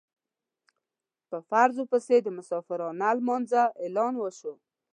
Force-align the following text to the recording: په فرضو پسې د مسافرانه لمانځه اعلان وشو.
په 1.29 1.37
فرضو 1.49 1.83
پسې 1.91 2.17
د 2.21 2.27
مسافرانه 2.37 3.09
لمانځه 3.17 3.63
اعلان 3.83 4.13
وشو. 4.17 4.53